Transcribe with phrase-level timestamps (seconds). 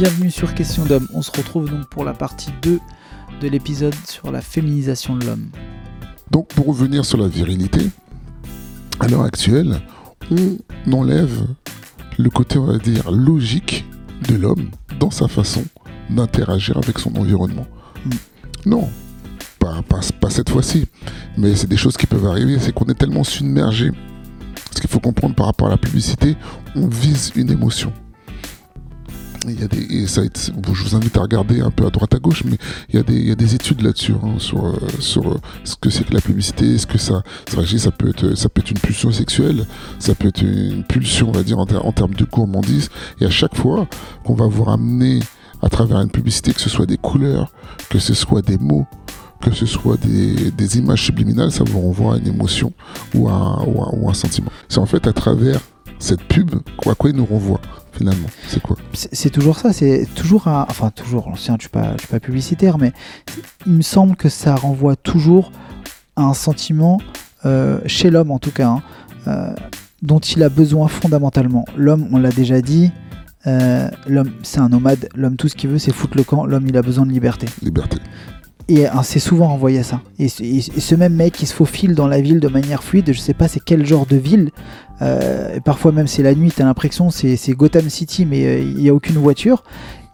[0.00, 1.08] Bienvenue sur Question d'homme.
[1.12, 2.78] On se retrouve donc pour la partie 2
[3.40, 5.48] de l'épisode sur la féminisation de l'homme.
[6.30, 7.80] Donc pour revenir sur la virilité,
[9.00, 9.80] à l'heure actuelle,
[10.30, 11.48] on enlève
[12.16, 13.86] le côté, on va dire, logique
[14.28, 14.70] de l'homme
[15.00, 15.64] dans sa façon
[16.10, 17.66] d'interagir avec son environnement.
[18.06, 18.10] Mm.
[18.66, 18.88] Non,
[19.58, 20.86] pas, pas, pas cette fois-ci,
[21.36, 23.90] mais c'est des choses qui peuvent arriver, c'est qu'on est tellement submergé.
[24.72, 26.36] Ce qu'il faut comprendre par rapport à la publicité,
[26.76, 27.92] on vise une émotion.
[29.50, 32.14] Il y a des, et ça, je vous invite à regarder un peu à droite
[32.14, 32.56] à gauche, mais
[32.88, 35.38] il y a des, il y a des études là-dessus hein, sur, euh, sur euh,
[35.64, 37.78] ce que c'est que la publicité, ce que ça, ça.
[37.78, 39.66] Ça peut être, ça peut être une pulsion sexuelle,
[39.98, 42.88] ça peut être une pulsion, on va dire, en, ter- en termes de gourmandise.
[43.20, 43.86] Et à chaque fois
[44.24, 45.20] qu'on va vous ramener
[45.62, 47.52] à travers une publicité, que ce soit des couleurs,
[47.90, 48.86] que ce soit des mots,
[49.40, 52.72] que ce soit des, des images subliminales, ça vous renvoie à une émotion
[53.14, 54.50] ou à- ou un sentiment.
[54.68, 55.60] C'est en fait à travers
[55.98, 57.60] cette pub quoi, à quoi il nous renvoie
[57.92, 58.28] finalement.
[58.46, 58.76] C'est quoi?
[58.94, 60.66] C'est toujours ça, c'est toujours un.
[60.68, 62.92] Enfin, toujours, l'ancien, je suis pas, je suis pas publicitaire, mais
[63.66, 65.52] il me semble que ça renvoie toujours
[66.16, 67.00] à un sentiment,
[67.44, 68.82] euh, chez l'homme en tout cas, hein,
[69.26, 69.54] euh,
[70.02, 71.64] dont il a besoin fondamentalement.
[71.76, 72.90] L'homme, on l'a déjà dit,
[73.46, 75.08] euh, l'homme, c'est un nomade.
[75.14, 76.44] L'homme, tout ce qu'il veut, c'est foutre le camp.
[76.46, 77.46] L'homme, il a besoin de liberté.
[77.62, 77.98] Liberté.
[78.68, 80.02] Et hein, c'est souvent renvoyé à ça.
[80.18, 83.12] Et, ce- même mec, il se faufile dans la ville de manière fluide.
[83.12, 84.50] Je sais pas c'est quel genre de ville.
[85.00, 88.58] Euh, et parfois même c'est la nuit, t'as l'impression c'est c'est Gotham City, mais euh,
[88.58, 89.62] il n'y a aucune voiture.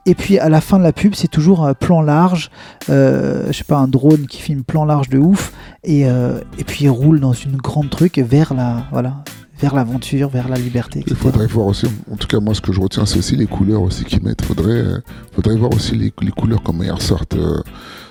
[0.06, 2.50] Et puis à la fin de la pub, c'est toujours un plan large,
[2.91, 5.52] euh, je sais pas, un drone qui filme plan large de ouf,
[5.83, 9.24] et, euh, et puis il roule dans une grande truc vers la, voilà,
[9.60, 11.16] vers l'aventure, vers la liberté, Il etc.
[11.20, 13.83] faudrait voir aussi, en tout cas moi ce que je retiens c'est aussi les couleurs
[13.83, 14.44] aussi qu'ils mettent.
[14.44, 14.98] Faudrait, euh,
[15.33, 17.34] faudrait voir aussi les, les couleurs comment elles ressortent.
[17.34, 17.62] euh,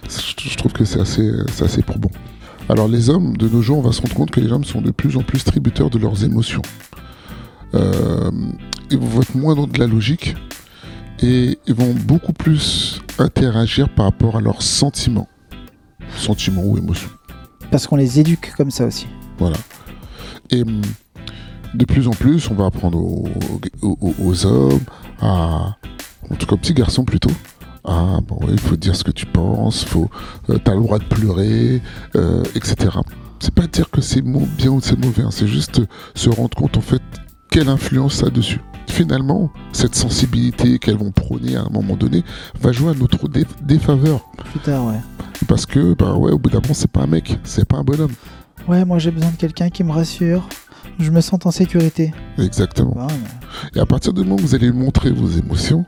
[0.09, 2.11] je, je trouve que c'est assez, c'est assez probant.
[2.69, 4.81] Alors les hommes de nos jours, on va se rendre compte que les hommes sont
[4.81, 6.61] de plus en plus tributaires de leurs émotions.
[7.75, 8.31] Euh,
[8.91, 10.35] ils vont être moins dans de la logique
[11.21, 15.27] et ils vont beaucoup plus interagir par rapport à leurs sentiments.
[16.17, 17.09] Sentiments ou émotions.
[17.71, 19.07] Parce qu'on les éduque comme ça aussi.
[19.39, 19.57] Voilà.
[20.51, 20.81] Et hum,
[21.73, 23.27] de plus en plus, on va apprendre aux,
[23.81, 24.79] aux- aux hommes,
[25.21, 25.75] à,
[26.29, 27.31] en tout cas aux petits garçons plutôt,
[27.85, 30.09] à, bon, il faut dire ce que tu penses, faut,
[30.49, 31.81] euh, t'as le droit de pleurer,
[32.15, 32.75] euh, etc.
[33.39, 35.81] C'est pas dire que c'est bien ou c'est mauvais, hein, c'est juste
[36.15, 37.01] se rendre compte en fait
[37.49, 38.61] quelle influence ça a dessus.
[38.87, 42.23] Finalement, cette sensibilité qu'elles vont prôner à un moment donné
[42.61, 44.21] va jouer à notre dé- défaveur.
[44.51, 44.99] Plus tard, ouais.
[45.47, 47.83] Parce que, bah ouais, au bout d'un moment, c'est pas un mec, c'est pas un
[47.83, 48.11] bonhomme.
[48.67, 50.47] Ouais, moi j'ai besoin de quelqu'un qui me rassure.
[50.99, 52.13] Je me sens en sécurité.
[52.37, 52.93] Exactement.
[52.95, 53.07] Bah.
[53.75, 55.85] Et à partir du moment où vous allez montrer vos émotions,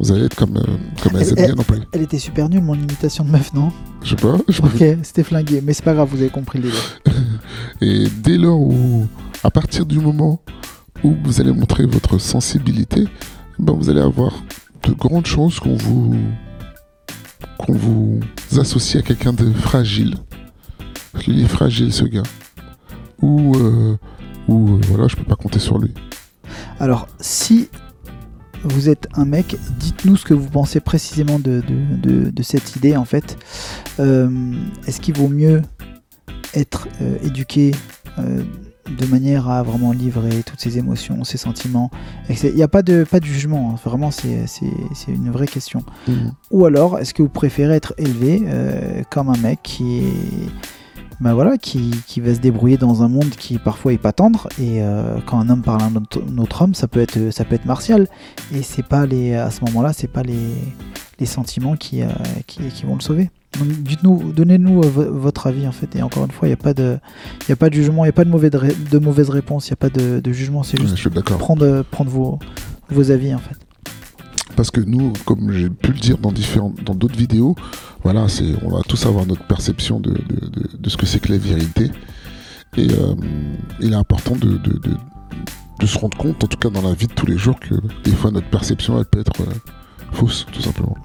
[0.00, 0.62] vous allez être comme, euh,
[1.02, 1.82] comme aiment Elle- bien employer.
[1.92, 3.72] Elle était super nulle, mon imitation de meuf, non?
[4.02, 4.36] Je sais pas.
[4.48, 7.12] je- Ok, c'était flingué, mais c'est pas grave, vous avez compris les deux.
[7.80, 9.06] Et dès lors où,
[9.42, 10.40] à partir du moment
[11.02, 13.06] où vous allez montrer votre sensibilité,
[13.58, 14.32] ben vous allez avoir
[14.84, 16.14] de grandes chances qu'on vous,
[17.58, 18.20] qu'on vous
[18.58, 20.14] associe à quelqu'un de fragile.
[21.26, 22.22] Il est fragile ce gars.
[23.20, 23.96] Ou, euh,
[24.48, 25.92] ou euh, voilà, je peux pas compter sur lui.
[26.80, 27.68] Alors, si
[28.64, 32.74] vous êtes un mec, dites-nous ce que vous pensez précisément de, de, de- de cette
[32.76, 33.36] idée en fait.
[34.00, 34.28] Euh,
[34.86, 35.62] Est-ce qu'il vaut mieux
[36.54, 37.72] être euh, éduqué
[38.18, 38.42] euh,
[38.98, 41.90] de manière à vraiment livrer toutes ses émotions, ses sentiments
[42.30, 43.78] Il n'y a pas de, pas de jugement, hein.
[43.84, 44.46] vraiment c'est
[45.08, 45.84] une vraie question.
[46.08, 46.32] Mhm.
[46.50, 48.42] Ou alors, est-ce que vous préférez être élevé
[49.10, 50.48] comme un mec qui est.
[51.20, 54.48] Ben voilà, qui, qui va se débrouiller dans un monde qui parfois est pas tendre
[54.60, 57.30] et euh, quand un homme parle à un autre, un autre homme ça peut être
[57.32, 58.06] ça peut être martial.
[58.54, 60.38] Et c'est pas les à ce moment-là c'est pas les,
[61.18, 62.06] les sentiments qui, euh,
[62.46, 63.30] qui, qui vont le sauver.
[63.58, 65.96] Donc dites-nous donnez-nous euh, vo- votre avis en fait.
[65.96, 66.98] Et encore une fois il n'y a pas de
[67.48, 69.72] il a pas de jugement il n'y a pas de mauvaise de mauvaise réponse il
[69.72, 71.38] n'y a pas de, de jugement c'est Ouais, juste d'accord.
[71.38, 72.38] prendre prendre vos
[72.90, 73.56] vos avis en fait.
[74.56, 77.54] Parce que nous, comme j'ai pu le dire dans différentes, dans d'autres vidéos,
[78.02, 81.20] voilà, c'est, on va tous avoir notre perception de, de, de- de ce que c'est
[81.20, 81.90] que la virilité.
[82.76, 83.14] Et euh,
[83.80, 84.94] il est important de, de, de,
[85.80, 87.74] de se rendre compte, en tout cas dans la vie de tous les jours, que
[88.04, 89.44] des fois notre perception, elle peut être euh,
[90.12, 90.96] fausse, tout simplement.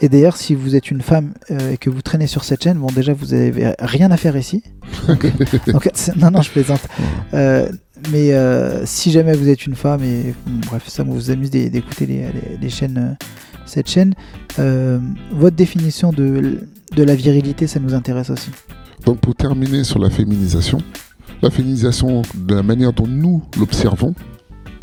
[0.00, 2.78] Et d'ailleurs, si vous êtes une femme euh, et que vous traînez sur cette chaîne,
[2.78, 4.62] bon, déjà, vous avez rien à faire ici.
[5.08, 5.24] Donc,
[6.16, 6.82] non, non, je plaisante.
[7.34, 7.70] Euh,
[8.12, 10.34] mais euh, si jamais vous êtes une femme et
[10.68, 13.16] bref, ça vous amuse d'é- d'écouter les, les- les chaînes,
[13.66, 14.14] cette chaîne,
[14.58, 14.98] euh,
[15.32, 16.60] votre définition de,
[16.94, 18.50] de la virilité, ça nous intéresse aussi.
[19.04, 20.78] Donc pour terminer sur la féminisation,
[21.42, 24.14] la féminisation de la manière dont nous l'observons,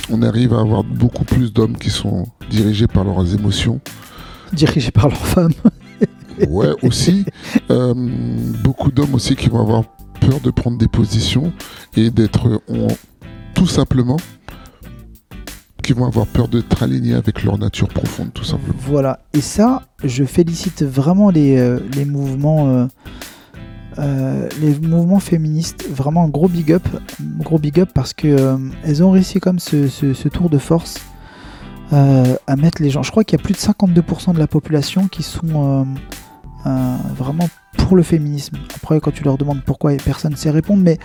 [0.10, 3.80] on arrive à avoir beaucoup plus d'hommes qui sont dirigés par leurs émotions,
[4.52, 5.54] Dirigé par leur femme.
[6.50, 7.26] Ouais, aussi.
[7.70, 7.94] Euh,
[8.64, 9.84] beaucoup d'hommes aussi qui vont avoir
[10.20, 11.54] peur de prendre des positions
[11.96, 12.60] et d'être
[13.54, 14.18] tout simplement
[15.84, 18.74] qui vont avoir peur d'être alignés avec leur nature profonde, tout simplement.
[18.80, 19.20] Voilà.
[19.34, 22.70] Et ça, je félicite vraiment les, euh, mouvements.
[22.70, 22.88] euh,
[24.00, 26.82] euh, les mouvements féministes, vraiment gros big up,
[27.38, 30.96] gros big up parce que elles ont réussi comme ce, tour de force
[31.92, 33.04] à mettre les gens.
[33.04, 35.86] Je crois qu'il y a plus de 52% de la population qui sont
[36.66, 37.48] vraiment
[37.78, 38.58] pour le féminisme.
[38.76, 40.98] Après, quand tu leur demandes pourquoi, personne ne sait répondre, mais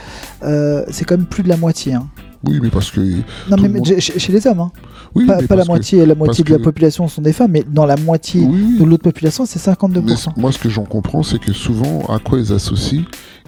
[0.90, 1.92] c'est quand même plus de la moitié.
[1.92, 2.08] hein.
[2.44, 3.00] Oui, mais parce que.
[3.00, 3.16] Non,
[3.50, 4.70] mais, le mais monde- chez, les hommes, hein.
[5.14, 7.32] Oui, pas, mais pas la que- moitié, la moitié de la que- population sont des
[7.32, 10.02] femmes, mais dans la moitié Oui, de l'autre population, c'est 52%.
[10.04, 13.02] Mais c- moi, ce que j'en comprends, c'est que souvent, à quoi ils associent?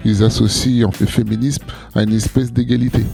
[0.05, 1.63] Ils associent en fait féminisme
[1.95, 3.05] à une espèce d'égalité.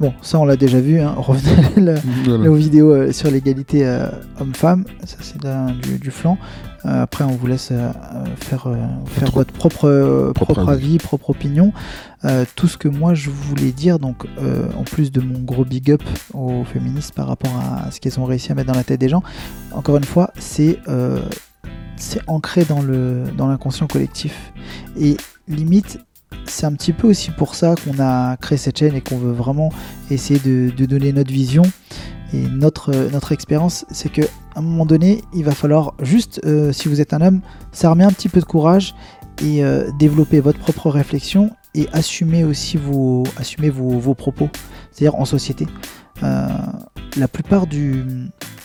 [0.00, 1.14] Bon, ça on l'a déjà vu, hein.
[1.18, 2.50] revenez là, Voilà.
[2.50, 4.06] aux vidéos euh, sur l'égalité euh,
[4.40, 5.38] homme-femme, ça c'est
[5.82, 6.38] du, du flanc.
[6.84, 7.68] Euh, après on vous laisse
[8.36, 8.68] faire,
[9.16, 9.88] faire Votre- propre,
[10.58, 10.70] avis.
[10.70, 11.72] avis, propre opinion.
[12.56, 14.26] Tout ce que moi je voulais dire, donc
[14.76, 16.02] en plus de mon gros big up
[16.34, 19.08] aux féministes par rapport à ce qu'elles ont réussi à mettre dans la tête des
[19.08, 19.22] gens,
[19.72, 20.78] encore une fois, c'est
[21.96, 24.52] c'est ancré dans le dans l'inconscient collectif.
[25.00, 25.16] Et
[25.48, 25.98] limite,
[26.48, 29.32] c'est un petit peu aussi pour ça qu'on a créé cette chaîne et qu'on veut
[29.32, 29.70] vraiment
[30.10, 31.62] essayer de, donner notre vision
[32.32, 33.84] et notre, euh, notre expérience.
[33.90, 37.20] C'est que à un moment donné, il va falloir juste, euh, si vous êtes un
[37.20, 37.40] homme,
[37.72, 38.94] s'armer un petit peu de courage
[39.42, 44.48] et euh, développer votre propre réflexion et assumer aussi vos, assumer vos, vos propos,
[44.90, 45.66] c'est-à-dire en société.
[46.22, 48.02] La, plupart du,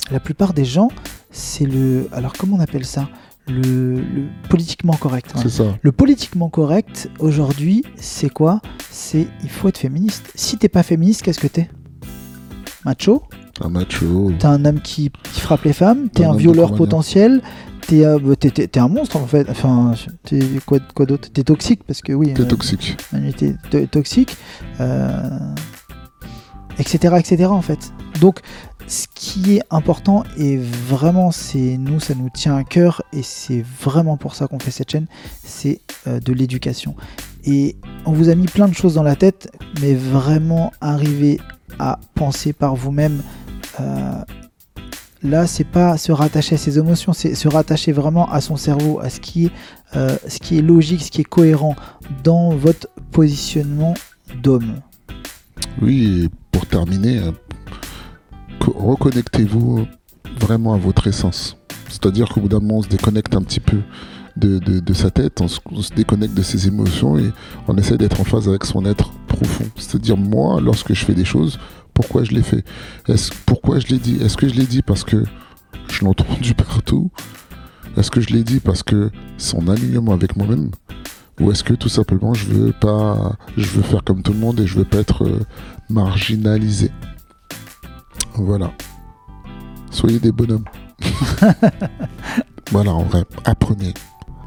[0.10, 0.88] la plupart des gens,
[1.31, 2.07] c'est le.
[2.13, 3.10] Alors, comment on appelle ça?
[3.48, 5.32] Le, le politiquement correct.
[5.36, 5.42] ouais.
[5.44, 5.78] C'est ça.
[5.82, 8.62] Le politiquement correct, aujourd'hui, c'est quoi?
[8.90, 10.32] C'est il faut être féministe.
[10.36, 11.70] Si t'es pas féministe, qu'est-ce que t'es?
[12.86, 13.24] Macho?
[13.62, 14.32] Un macho.
[14.40, 17.42] T'es un homme qui, qui frappe les femmes T'es Un violeur potentiel
[17.88, 19.50] T'es euh, bah, t'es- un monstre en fait.
[19.50, 19.94] Enfin,
[20.24, 21.30] t'es quoi, quoi d'autre?
[21.32, 22.34] T'es toxique parce que oui.
[22.34, 22.96] T'es euh, toxique.
[23.38, 24.38] T'es to- toxique,
[24.80, 25.30] euh,
[26.80, 27.46] etc., etc.
[27.46, 27.92] En fait.
[28.20, 28.40] Donc,
[28.92, 33.64] ce qui est important et vraiment, c'est nous, ça nous tient à cœur et c'est
[33.82, 35.08] vraiment pour ça qu'on fait cette chaîne,
[35.46, 36.98] c'est euh, de l'éducation.
[37.46, 39.50] Et on vous a mis plein de choses dans la tête,
[39.82, 41.40] mais vraiment arriver
[41.80, 43.24] à penser par vous-même.
[43.80, 44.24] euh,
[45.24, 49.00] Là, c'est pas se rattacher à ses émotions, c'est se rattacher vraiment à son cerveau,
[49.00, 49.52] à ce qui est,
[49.96, 51.76] euh, ce qui est logique, ce qui est cohérent
[52.24, 53.94] dans votre positionnement
[54.44, 54.82] d'homme.
[55.82, 57.22] Oui, et pour terminer,
[58.69, 59.88] reconnectez-vous
[60.40, 61.58] vraiment à votre essence.
[61.90, 63.80] C'est-à-dire qu'au bout d'un moment, on se déconnecte un petit peu
[64.38, 67.31] de, sa tête, on se, on se déconnecte de ses émotions et
[67.68, 69.66] on essaie d'être en phase avec son être profond.
[69.75, 71.60] C'est-à-dire, moi, lorsque je fais des choses,
[71.94, 72.63] pourquoi je les fais?
[73.08, 74.18] Est-ce, Pourquoi je les dis?
[74.22, 75.24] Est-ce que je les dis parce que
[75.90, 77.12] je l'ai entendu partout?
[77.98, 80.72] Est-ce que je l'ai dit parce que c'est en alignement avec moi-même?
[81.40, 84.60] Ou est-ce que tout simplement je veux pas je veux faire comme tout le monde
[84.60, 85.40] et je veux pas être euh,
[85.90, 86.92] marginalisé?
[88.36, 88.72] Voilà.
[89.92, 90.66] Soyez des bonhommes.
[92.72, 93.94] Voilà en vrai apprenez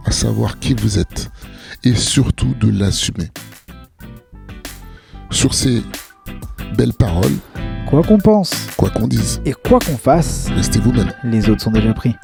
[0.06, 1.30] à savoir qui vous êtes
[1.82, 3.28] et surtout de l'assumer.
[5.30, 5.82] Sur ces
[6.78, 7.36] belles paroles
[7.86, 8.50] Quoi qu'on pense.
[8.78, 9.42] quoi qu'on dise.
[9.44, 11.12] Et quoi qu'on fasse, restez vous-même.
[11.22, 12.14] les autres sont déjà pris.